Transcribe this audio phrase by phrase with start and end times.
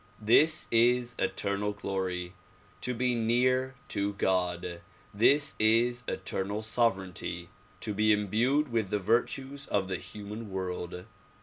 [0.23, 2.33] This is eternal glory;
[2.81, 4.81] to be near to God.
[5.13, 7.49] This is eternal sovereignty;
[7.81, 11.05] to be imbued with the virtues of the human world.